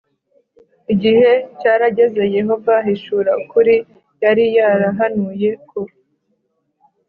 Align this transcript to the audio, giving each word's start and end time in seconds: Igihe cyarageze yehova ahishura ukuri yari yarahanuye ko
Igihe 0.93 1.29
cyarageze 1.59 2.21
yehova 2.37 2.73
ahishura 2.81 3.31
ukuri 3.41 3.75
yari 4.23 4.45
yarahanuye 4.57 5.49
ko 5.69 5.79